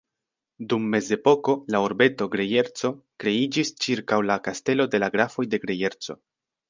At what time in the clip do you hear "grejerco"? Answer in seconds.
2.35-2.91, 5.67-6.19